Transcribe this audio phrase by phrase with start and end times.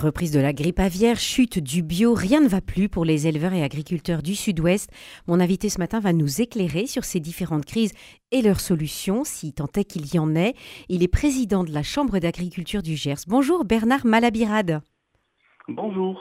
[0.00, 3.52] Reprise de la grippe aviaire, chute du bio, rien ne va plus pour les éleveurs
[3.52, 4.88] et agriculteurs du Sud-Ouest.
[5.26, 7.90] Mon invité ce matin va nous éclairer sur ces différentes crises
[8.30, 10.54] et leurs solutions, si tant est qu'il y en ait.
[10.88, 13.24] Il est président de la Chambre d'agriculture du Gers.
[13.26, 14.82] Bonjour Bernard Malabirade.
[15.66, 16.16] Bonjour.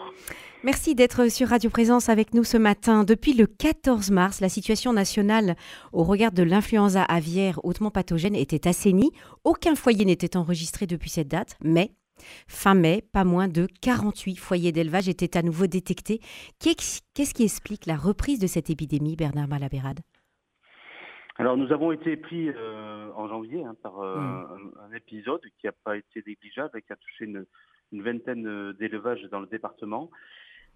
[0.64, 3.04] Merci d'être sur Radio Présence avec nous ce matin.
[3.04, 5.55] Depuis le 14 mars, la situation nationale
[5.94, 9.12] au regard de l'influenza aviaire hautement pathogène était assainie.
[9.44, 11.91] Aucun foyer n'était enregistré depuis cette date, mais
[12.47, 16.20] Fin mai, pas moins de 48 foyers d'élevage étaient à nouveau détectés.
[16.59, 19.99] Qu'est-ce qui explique la reprise de cette épidémie, Bernard Malabérade?
[21.39, 24.72] Alors nous avons été pris euh, en janvier hein, par euh, hmm.
[24.89, 27.45] un, épisode qui n'a pas été négligeable et qui a touché une,
[27.91, 30.09] vingtaine d'élevages dans le département.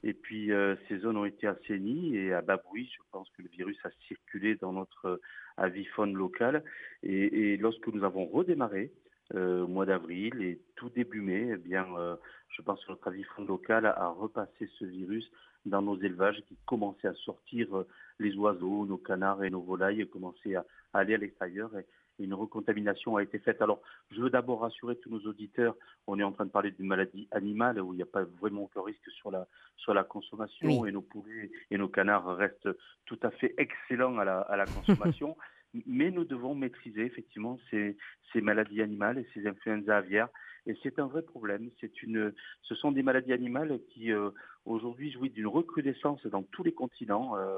[0.04, 0.50] Et puis
[0.88, 4.56] ces zones ont été assainies et à Babouy, je pense que le virus a circulé
[4.56, 5.20] dans notre
[5.58, 6.64] avifaune locale.
[7.04, 11.58] Et, et lorsque nous avons redémarré, euh, au mois d'avril et tout début mai, eh
[11.58, 12.16] bien, euh,
[12.50, 15.30] je pense que notre avis fonds local a, repassé ce virus
[15.66, 17.88] dans nos élevages qui commençaient à sortir euh,
[18.20, 21.86] les oiseaux, nos canards et nos volailles commençaient à, aller à l'extérieur et,
[22.20, 23.64] une recontamination a été faite.
[23.64, 26.86] Alors, je veux d'abord rassurer tous nos auditeurs, on est en train de parler d'une
[26.86, 30.86] maladie animale où il n'y a pas vraiment aucun risque sur la, sur la consommation
[30.86, 32.70] et nos poulets et nos canards restent
[33.06, 35.36] tout à fait excellents à la, à la consommation.
[35.86, 37.96] Mais nous devons maîtriser effectivement ces,
[38.36, 40.30] maladies animales et ces influenza aviaires.
[40.68, 41.70] Et c'est un vrai problème.
[41.80, 44.30] C'est une, ce sont des maladies animales qui euh,
[44.66, 47.58] aujourd'hui jouissent d'une recrudescence dans tous les continents, euh,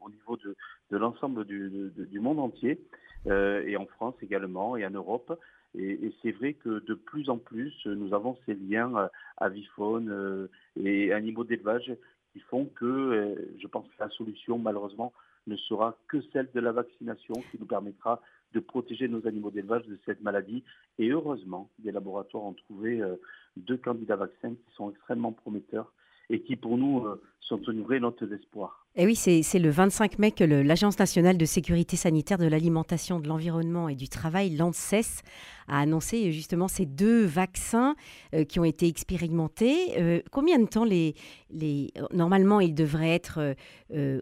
[0.00, 0.54] au niveau de,
[0.90, 2.80] l'ensemble du, monde entier,
[3.26, 5.38] euh, et en France également, et en Europe.
[5.76, 11.42] Et, c'est vrai que de plus en plus, nous avons ces liens avifaune et animaux
[11.42, 11.92] d'élevage
[12.32, 15.12] qui font que, je pense que la solution, malheureusement,
[15.46, 18.20] ne sera que celle de la vaccination qui nous permettra
[18.52, 20.64] de protéger nos animaux d'élevage de cette maladie.
[20.98, 23.16] Et heureusement, des laboratoires ont trouvé euh,
[23.56, 25.92] deux candidats vaccins qui sont extrêmement prometteurs
[26.30, 28.86] et qui pour nous euh, sont une vraie note d'espoir.
[28.96, 33.26] Et oui, c'est le 25 mai que l'Agence nationale de sécurité sanitaire de l'alimentation, de
[33.26, 35.22] l'environnement et du travail, l'ANSES,
[35.66, 37.96] a annoncé justement ces deux vaccins
[38.34, 40.00] euh, qui ont été expérimentés.
[40.00, 41.14] Euh, combien de temps les,
[41.50, 43.54] les normalement ils devraient être,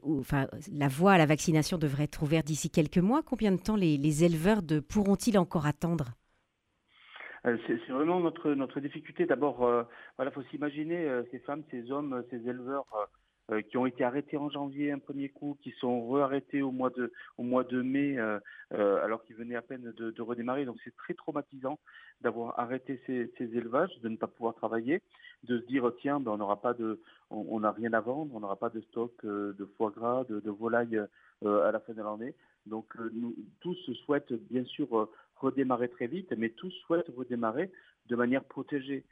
[0.03, 3.23] enfin la voie à la vaccination devrait être ouverte d'ici quelques mois.
[3.23, 6.13] Combien de temps les, les éleveurs pourront-ils encore attendre?
[7.45, 9.27] C'est vraiment notre notre difficulté.
[9.27, 9.59] D'abord,
[10.17, 12.87] voilà, faut s'imaginer ces femmes, ces hommes, ces éleveurs
[13.51, 16.91] euh, qui ont été arrêtés en janvier un premier coup, qui sont re-arrêtés au mois
[16.91, 18.39] de au mois de mai euh,
[18.73, 20.65] euh, alors qu'ils venaient à peine de, de redémarrer.
[20.65, 21.81] Donc c'est très traumatisant
[22.21, 25.03] d'avoir arrêté ces, ces, élevages, de ne pas pouvoir travailler,
[25.43, 28.39] de se dire tiens ben, on n'aura pas de on n'a rien à vendre, on
[28.39, 30.99] n'aura pas de stock de foie gras, de, de volaille
[31.45, 32.35] à la fin de l'année.
[32.67, 35.09] Donc nous tous souhaitent bien sûr
[35.43, 37.71] redémarrer très vite, mais tous souhaitent redémarrer
[38.07, 39.05] de manière protégée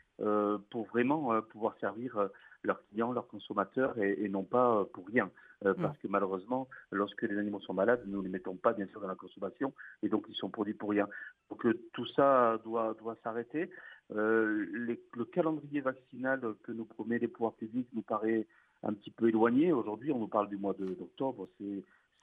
[0.71, 2.29] pour vraiment pouvoir servir
[2.63, 5.31] leurs clients, leurs consommateurs et, non pas euh, pour rien.
[5.65, 5.83] Euh, mm.
[5.83, 9.01] Parce que malheureusement, lorsque les animaux sont malades, nous ne les mettons pas bien sûr
[9.01, 11.09] dans la consommation et donc ils sont produits pour rien.
[11.51, 13.71] Donc euh, tout ça doit, doit s'arrêter.
[14.11, 18.47] le calendrier vaccinal que nous promet les pouvoirs publics nous paraît
[18.83, 19.73] un petit peu éloigné.
[19.73, 21.49] Aujourd'hui, on nous parle du mois d'octobre,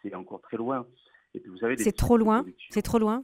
[0.02, 0.86] c'est encore très loin.
[1.34, 2.46] Et puis vous savez, c'est trop loin?
[2.70, 3.24] C'est trop loin.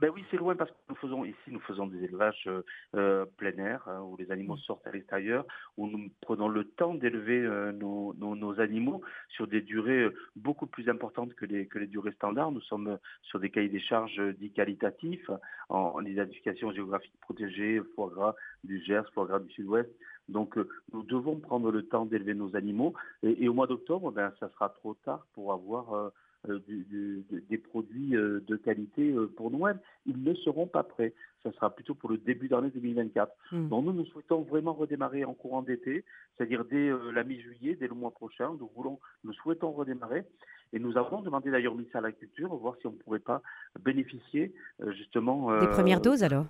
[0.00, 2.62] Ben oui, c'est loin parce que nous faisons ici, nous faisons des élevages euh,
[2.94, 4.58] euh, plein air hein, où les animaux mm.
[4.60, 5.44] sortent à l'extérieur,
[5.76, 10.14] où nous prenons le temps d'élever euh, nos, nos, nos, animaux sur des durées euh,
[10.36, 12.52] beaucoup plus importantes que les que les durées standards.
[12.52, 15.30] Nous sommes sur des cahiers des charges dits qualitatifs
[15.68, 19.90] en, en identification géographique protégée, foie gras du Gers, foie gras du Sud-Ouest.
[20.28, 20.58] Donc,
[20.92, 22.94] nous devons prendre le temps d'élever nos animaux.
[23.22, 26.10] Et, et au mois d'octobre, ben, ça sera trop tard pour avoir euh,
[26.46, 29.78] des produits euh, de qualité euh, pour Noël.
[30.06, 31.14] Ils ne seront pas prêts.
[31.42, 33.32] Ça sera plutôt pour le début d'année 2024.
[33.52, 33.68] Hmm.
[33.68, 36.04] Donc nous, nous souhaitons vraiment redémarrer en courant d'été,
[36.36, 38.54] c'est-à-dire dès la mi-juillet, dès le mois prochain.
[38.58, 40.24] Nous voulons, nous souhaitons redémarrer.
[40.72, 43.20] Et nous avons demandé d'ailleurs au ministère de la Culture, voir si on ne pourrait
[43.20, 43.40] pas
[43.80, 44.52] bénéficier
[44.88, 45.58] justement...
[45.60, 46.46] Des premières doses alors?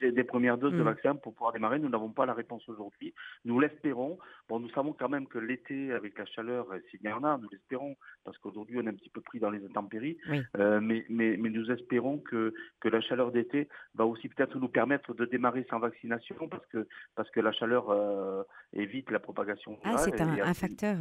[0.00, 0.84] Des, premières doses de mm.
[0.84, 1.78] vaccin pour pouvoir démarrer.
[1.78, 3.14] Nous n'avons pas la réponse aujourd'hui.
[3.44, 4.18] Nous l'espérons.
[4.48, 7.38] Bon, nous savons quand même que l'été, avec la chaleur, euh, s'il y en a,
[7.38, 10.16] nous l'espérons, parce qu'aujourd'hui, on est un petit peu pris dans les intempéries.
[10.58, 14.68] Euh, mais, mais, mais, nous espérons que, que la chaleur d'été va aussi peut-être nous
[14.68, 18.42] permettre de démarrer sans vaccination, parce que, parce que la chaleur euh,
[18.72, 20.96] évite la propagation Ah, c'est un, facteur.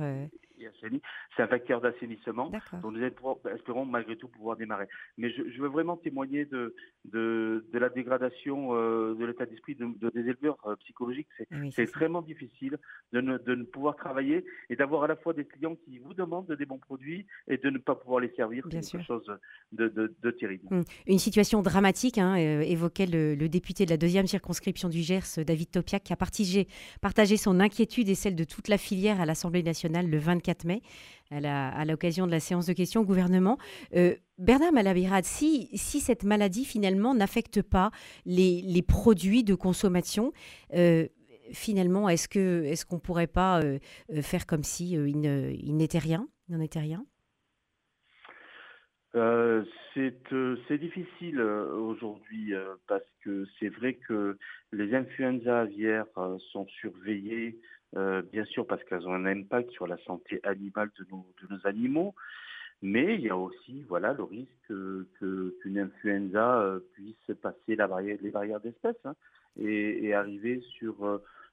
[1.36, 2.52] C'est un facteur d'assainissement.
[2.82, 4.88] Donc nous espérons malgré tout pouvoir démarrer.
[5.18, 6.76] Mais je, veux vraiment témoigner de,
[7.06, 11.28] de, la dégradation euh, de l'état d'esprit de, des éleveurs euh, psychologiques.
[11.72, 12.78] C'est extrêmement difficile
[13.12, 16.14] de ne, de ne, pouvoir travailler et d'avoir à la fois des clients qui vous
[16.14, 18.66] demandent des bons produits et de ne pas pouvoir les servir.
[18.72, 19.26] C'est quelque chose
[19.72, 20.68] de, de, terrible.
[20.72, 20.84] Hum.
[21.08, 25.44] Une situation dramatique, hein, euh, évoquait le, le, député de la deuxième circonscription du Gers,
[25.46, 26.68] David Topiac, qui a partagé,
[27.02, 30.82] partagé son inquiétude et celle de toute la filière à l'Assemblée nationale le 24 mai
[31.32, 33.58] à l'occasion de la séance de questions au gouvernement.
[33.96, 37.92] Euh, Bernard Malabirad, si, cette maladie finalement n'affecte pas
[38.26, 40.34] les, produits de consommation,
[40.74, 41.08] euh,
[41.52, 43.80] finalement, est-ce qu'on ne pourrait pas euh,
[44.22, 47.06] faire comme si il, n'était rien n'en était rien?
[49.94, 52.54] C'est difficile aujourd'hui
[52.88, 54.38] parce que c'est vrai que
[54.72, 56.08] les influenza aviaires
[56.52, 57.60] sont surveillées
[58.32, 61.68] bien sûr parce qu'elles ont un impact sur la santé animale de nos, de nos
[61.68, 62.16] animaux,
[62.82, 64.74] mais il y a aussi voilà, le risque
[65.18, 69.16] qu'une influenza euh, puisse passer la barrière, les barrières d'espèces hein,
[69.58, 70.96] et, arriver sur,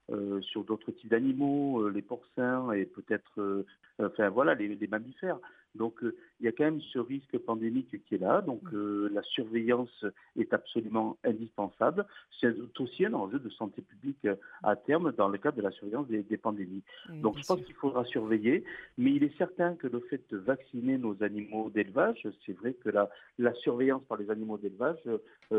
[0.09, 3.65] euh, sur d'autres types d'animaux, les porcins et peut-être
[3.99, 5.39] enfin, voilà, les mammifères.
[5.75, 8.41] Donc euh, il y a quand même ce risque pandémique qui est là.
[8.41, 8.75] Donc mm.
[8.75, 10.05] euh, la surveillance
[10.37, 12.05] est absolument indispensable.
[12.39, 15.71] C'est aussi un enjeu de santé publique euh, à terme dans le cadre de la
[15.71, 16.83] surveillance des, pandémies.
[17.09, 18.63] Donc je pense qu'il faudra surveiller,
[18.97, 22.89] mais il est certain que le fait de vacciner nos animaux d'élevage, c'est vrai que
[22.89, 24.97] la, la, surveillance par les animaux d'élevage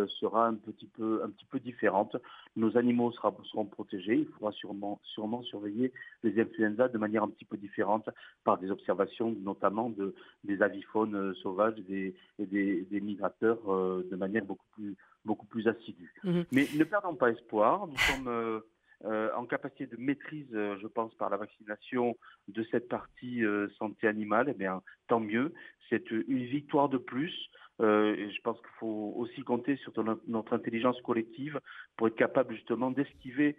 [0.08, 2.16] sera un petit peu un petit peu différente.
[2.56, 4.16] Nos animaux seront protégés.
[4.16, 5.92] Il faudra sûrement sûrement surveiller
[6.24, 8.08] les influenza de manière un petit peu différente
[8.44, 10.01] par des observations notamment de
[10.44, 16.12] des aviphones euh, sauvages et des, migrateurs euh, de manière beaucoup plus, beaucoup plus assidue.
[16.24, 16.44] Mhm.
[16.52, 18.62] Mais ne perdons pas espoir, nous sommes
[19.04, 22.16] euh, en capacité de maîtrise, je pense, par la vaccination
[22.48, 23.42] de cette partie
[23.76, 25.52] santé animale, eh bien, tant mieux.
[25.90, 27.34] C'est une victoire de plus.
[27.80, 29.92] et je pense qu'il faut aussi compter sur
[30.28, 31.60] notre intelligence collective
[31.96, 33.56] pour être capable justement d'esquiver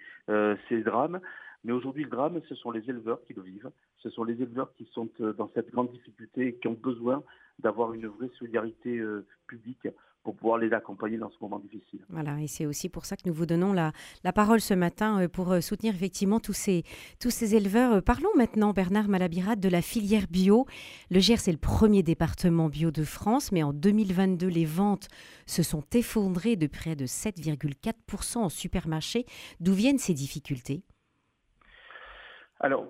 [0.70, 1.20] ces drames.
[1.64, 3.72] Mais aujourd'hui, le drame, ce sont les éleveurs qui le vivent.
[4.00, 7.24] Ce sont les éleveurs qui sont euh, dans cette grande difficulté et qui ont besoin
[7.60, 9.88] d'avoir une vraie solidarité euh, publique
[10.24, 12.00] pour pouvoir les accompagner dans ce moment difficile.
[12.10, 13.92] Voilà, et c'est aussi pour ça que nous vous donnons la,
[14.34, 18.04] parole ce matin euh, pour soutenir effectivement tous ces, éleveurs.
[18.04, 20.66] Parlons maintenant, Bernard Malabirade, de la filière bio.
[21.12, 25.08] Le Gers est le premier département bio de France, mais en 2022, les ventes
[25.46, 29.26] se sont effondrées de près de 7,4% en supermarché.
[29.62, 30.84] D'où viennent ces difficultés?
[32.64, 32.88] Alors,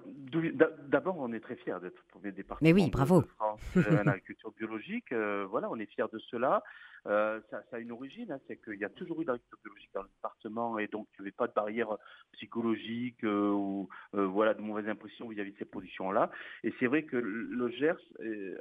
[0.87, 3.23] d'abord, on est très fiers d'être premier département Mais oui, bravo.
[3.23, 5.11] de France en agriculture biologique.
[5.11, 6.63] Euh, voilà, on est fiers de cela.
[7.07, 9.89] Euh, ça, a une origine, hein, c'est qu'il y a toujours eu de l'agriculture biologique
[9.94, 11.97] dans le département et donc il n'y avait pas de barrière
[12.33, 16.31] psychologique ou voilà de mauvaises impressions vis-à-vis de ces positions-là.
[16.63, 18.00] Et c'est vrai que le Gers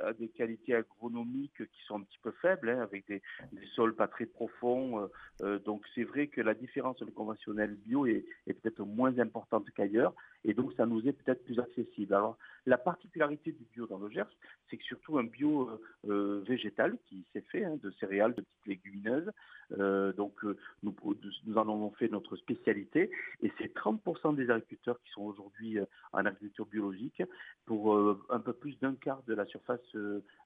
[0.03, 3.23] a des qualités agronomiques qui sont un petit peu faibles, hein, avec des,
[3.75, 5.09] sols pas très profonds.
[5.65, 10.15] donc c'est vrai que la différence le conventionnel bio est, est peut-être moins importante qu'ailleurs
[10.45, 12.15] et donc ça nous est peut-être plus accessible.
[12.15, 12.37] Alors
[12.67, 14.31] la particularité du bio dans le Gers,
[14.69, 18.43] c'est que surtout un bio euh, euh, végétal qui s'est fait hein, de céréales, de
[18.43, 19.31] petites légumineuses.
[19.79, 20.43] Euh, donc
[20.83, 20.95] nous,
[21.47, 23.11] nous en avons fait notre spécialité
[23.43, 25.79] et c'est 30% des agriculteurs qui sont aujourd'hui
[26.13, 27.23] en agriculture biologique
[27.67, 27.97] pour
[28.31, 29.81] un peu plus d'un quart de la surface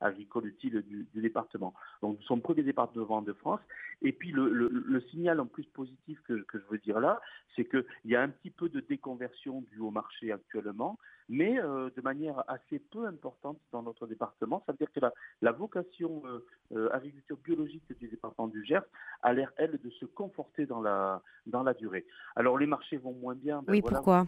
[0.00, 1.74] agricole utile du, département.
[2.02, 3.60] Donc nous sommes premier département de France.
[4.02, 7.20] Et puis le, signal en plus positif que, je veux dire là,
[7.54, 11.90] c'est qu'il y a un petit peu de déconversion du haut marché actuellement, mais euh,
[11.96, 14.62] de manière assez peu importante dans notre département.
[14.66, 15.00] Ça veut dire que
[15.42, 18.84] la, vocation euh, euh, agriculture biologique du département du Gers
[19.22, 22.06] a l'air, elle, de se conforter dans la, dans la durée.
[22.34, 23.62] Alors les marchés vont moins bien.
[23.62, 24.26] Ben oui, pourquoi?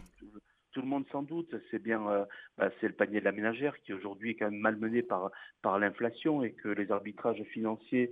[0.71, 2.27] Tout le monde sans doute, c'est bien,
[2.57, 5.31] bah, c'est le panier de la ménagère qui aujourd'hui est quand même malmené par
[5.63, 8.11] par l'inflation et que les arbitrages financiers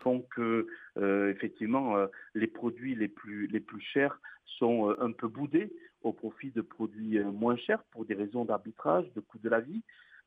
[0.00, 1.96] font que effectivement
[2.34, 4.20] les produits les plus les plus chers
[4.58, 9.10] sont un peu boudés au profit de produits euh, moins chers pour des raisons d'arbitrage,
[9.14, 9.82] de coût de la vie.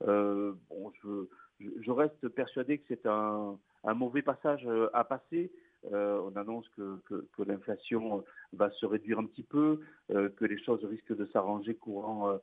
[0.07, 1.27] Euh, bon, je,
[1.59, 3.57] je, reste persuadé que c'est un,
[3.95, 5.51] mauvais passage euh, à passer.
[5.91, 6.99] Euh, on annonce que,
[7.45, 9.81] l'inflation va se réduire un petit peu,
[10.11, 12.39] euh, que les choses risquent de s'arranger courant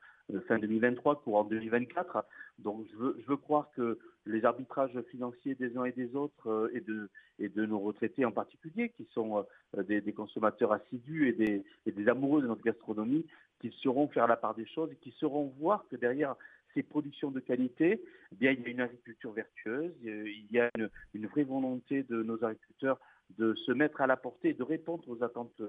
[0.46, 2.24] fin 2023, courant 2024.
[2.58, 7.66] Donc je veux, croire que les arbitrages financiers des uns et des autres et, de,
[7.66, 9.44] nos retraités en particulier, qui sont
[9.78, 13.26] des, consommateurs assidus et des, amoureux de notre gastronomie,
[13.60, 16.36] qu'ils sauront faire la part des choses et qui sauront voir que derrière
[16.74, 20.70] ces productions de qualité, eh bien, il y a une agriculture vertueuse, il y a
[21.14, 22.98] une, vraie volonté de nos agriculteurs
[23.38, 25.62] de se mettre à la portée de répondre aux attentes,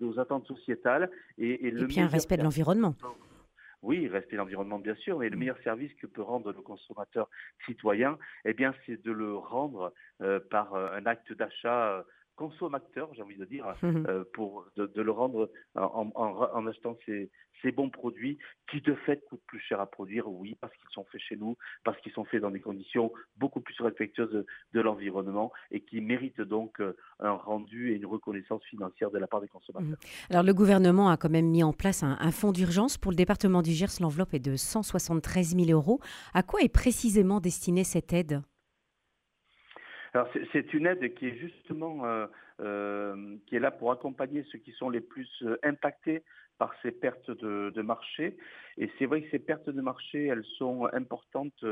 [0.00, 1.10] aux attentes sociétales.
[1.38, 2.94] Et, et, puis un respect de l'environnement.
[3.82, 5.38] oui, respect l'environnement bien sûr, mais le mmh.
[5.38, 7.28] meilleur service que peut rendre le consommateur
[7.64, 9.92] citoyen, eh bien, c'est de le rendre
[10.50, 12.04] par un acte d'achat
[12.36, 17.30] consommateur, j'ai envie de dire, mmh euh, pour de, le rendre en, achetant ces,
[17.74, 18.38] bons produits
[18.70, 21.56] qui de fait coûtent plus cher à produire, oui, parce qu'ils sont faits chez nous,
[21.82, 26.40] parce qu'ils sont faits dans des conditions beaucoup plus respectueuses de, l'environnement et qui méritent
[26.40, 29.98] donc euh, un rendu et une reconnaissance financière de la part des consommateurs.
[29.98, 30.30] Mmh.
[30.30, 33.16] Alors le gouvernement a quand même mis en place un, un fonds d'urgence pour le
[33.16, 34.00] département du Gers.
[34.00, 35.98] L'enveloppe est de 173 000 euros.
[36.34, 38.42] À quoi est précisément destinée cette aide?
[40.52, 42.26] C'est une aide qui est justement euh,
[42.60, 46.22] euh, là pour accompagner ceux qui sont les plus euh, impactés
[46.58, 48.36] par ces pertes de, marché.
[48.78, 51.62] Et c'est vrai que ces pertes de marché, elles sont importantes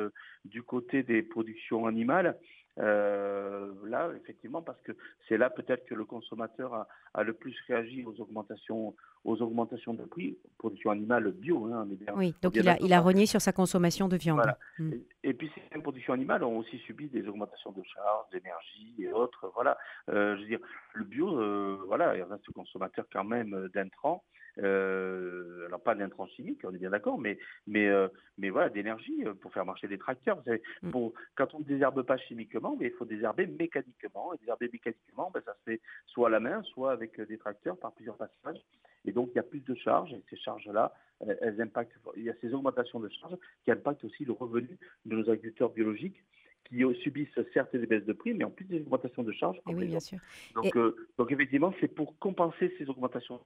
[0.45, 2.37] du côté des productions animales.
[2.81, 4.93] Euh, là, effectivement, parce que
[5.29, 10.05] c'est là peut-être que le consommateur a, le plus réagi aux augmentations, aux augmentations de
[10.05, 11.67] prix, production animale bio.
[11.67, 14.43] Hein, oui, donc il a, il a renié sur sa consommation de viande.
[14.79, 14.91] Hmm.
[15.23, 19.53] Et, puis ces productions animales ont aussi subi des augmentations de charges, d'énergie et autres.
[19.55, 19.79] Voilà,
[20.09, 20.61] euh, je veux dire,
[20.95, 24.25] le bio, euh, voilà, il reste consommateur quand même d'intrants.
[24.63, 28.09] Euh, alors pas d'intrants chimiques, on est bien d'accord, mais mais euh,
[28.39, 30.37] mais voilà d'énergie euh, pour faire marcher des tracteurs.
[30.37, 30.91] Vous savez, mm.
[30.91, 34.33] pour, quand on ne désherbe pas chimiquement, mais il faut désherber mécaniquement.
[34.35, 37.77] Et désherber mécaniquement, ben, ça se fait soit à la main, soit avec des tracteurs
[37.77, 38.61] par plusieurs passages.
[39.05, 40.13] Et donc il y a plus de charges.
[40.13, 40.95] Et ces charges-là,
[41.41, 41.99] elles impactent.
[42.17, 45.71] Il y a ces augmentations de charges qui impactent aussi le revenu de nos agriculteurs
[45.71, 46.23] biologiques
[46.65, 49.61] qui subissent certes des baisses de prix, mais en plus des augmentations de charges.
[49.67, 50.19] Oui, bien sûr.
[50.55, 50.73] Donc,
[51.19, 53.39] donc effectivement, c'est pour compenser ces augmentations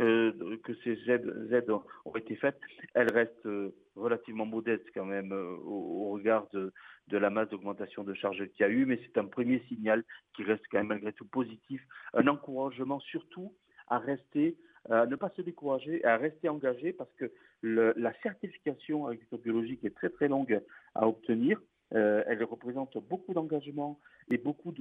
[0.00, 1.70] euh, que ces aides,
[2.06, 2.58] ont été faites,
[2.94, 6.72] elles restent euh, relativement modestes quand même euh, au, regard de,
[7.10, 10.02] la masse d'augmentation de charges qu'il y a eu, mais c'est un premier signal
[10.34, 11.82] qui reste quand même malgré tout positif,
[12.14, 13.54] un encouragement surtout
[13.88, 14.56] à rester,
[14.88, 17.30] à ne pas se décourager, à rester engagé parce que
[17.62, 20.62] la certification agriculture biologique est très très longue
[20.94, 21.60] à obtenir.
[21.90, 24.72] elle représente beaucoup d'engagement et beaucoup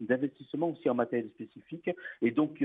[0.00, 1.90] d'investissement aussi en matériel spécifique.
[2.22, 2.64] Et donc,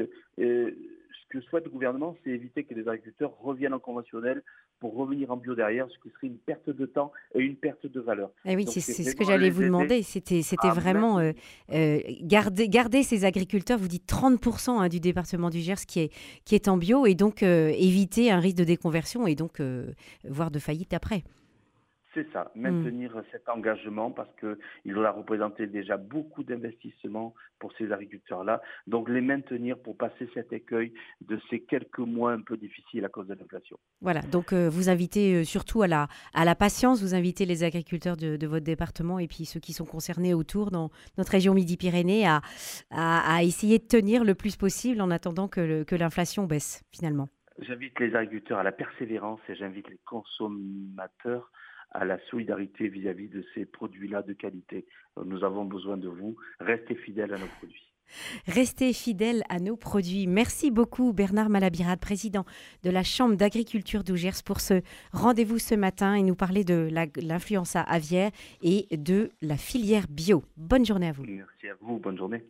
[1.56, 4.44] que souhaite le gouvernement, c'est éviter que les agriculteurs reviennent en conventionnel
[4.80, 7.86] pour revenir en bio derrière, ce qui serait une perte de temps et une perte
[7.86, 8.30] de valeur.
[8.46, 10.04] Eh oui, c'est ce que j'allais vous demander.
[10.04, 11.32] C'était vraiment euh,
[11.72, 16.14] euh, garder, garder ces agriculteurs, vous dites 30% hein, du département du Gers qui est,
[16.44, 19.62] qui est en bio, et donc euh, éviter un risque de déconversion et donc
[20.24, 21.24] voire de faillite après.
[22.16, 22.62] C'est ça, hmm.
[22.62, 28.62] maintenir cet engagement parce qu'il a représenté déjà beaucoup d'investissements pour ces agriculteurs-là.
[28.88, 33.10] Donc les maintenir pour passer cet écueil de ces quelques mois un peu difficiles à
[33.10, 33.78] cause de l'inflation.
[34.00, 37.66] Voilà, donc euh, vous invitez euh, surtout à la, à la patience, vous invitez les
[37.66, 42.26] agriculteurs de, votre département et puis ceux qui sont concernés autour dans notre région Midi-Pyrénées
[42.28, 42.42] à,
[42.92, 47.28] à, essayer de tenir le plus possible en attendant que l'inflation baisse finalement.
[47.60, 51.52] J'invite les agriculteurs à la persévérance et j'invite les consommateurs
[51.92, 54.86] à la solidarité vis-à-vis de ces produits-là de qualité.
[55.24, 56.36] Nous avons besoin de vous.
[56.60, 57.92] Restez fidèles à nos produits.
[58.48, 60.28] Restez fidèles à nos produits.
[60.28, 62.46] Merci beaucoup Bernard Malabirade, président
[62.84, 66.90] de la Chambre d'agriculture d'Ougers, pour ce rendez-vous ce matin et nous parler de
[67.22, 70.44] l'influenza aviaire et de la filière bio.
[70.58, 71.24] Bonne journée à vous.
[71.24, 72.46] Merci à vous, bonne journée.